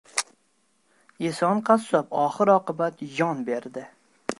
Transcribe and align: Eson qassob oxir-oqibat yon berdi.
Eson 1.29 1.61
qassob 1.69 2.19
oxir-oqibat 2.25 3.05
yon 3.17 3.47
berdi. 3.51 3.87